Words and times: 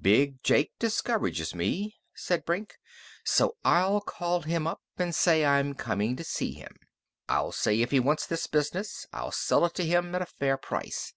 "Big 0.00 0.42
Jake 0.42 0.72
discourages 0.78 1.54
me," 1.54 1.98
said 2.14 2.46
Brink. 2.46 2.78
"So 3.22 3.58
I'll 3.66 4.00
call 4.00 4.40
him 4.40 4.66
up 4.66 4.80
and 4.96 5.14
say 5.14 5.44
I'm 5.44 5.74
coming 5.74 6.16
to 6.16 6.24
see 6.24 6.54
him. 6.54 6.74
I'll 7.28 7.52
say 7.52 7.78
if 7.82 7.90
he 7.90 8.00
wants 8.00 8.24
this 8.26 8.46
business 8.46 9.06
I'll 9.12 9.30
sell 9.30 9.66
it 9.66 9.74
to 9.74 9.84
him 9.84 10.14
at 10.14 10.22
a 10.22 10.36
fair 10.40 10.56
price. 10.56 11.12